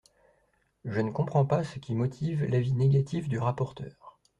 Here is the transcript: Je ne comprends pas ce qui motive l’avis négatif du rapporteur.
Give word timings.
Je 0.83 0.99
ne 0.99 1.11
comprends 1.11 1.45
pas 1.45 1.63
ce 1.63 1.77
qui 1.77 1.93
motive 1.93 2.43
l’avis 2.45 2.73
négatif 2.73 3.29
du 3.29 3.37
rapporteur. 3.37 4.17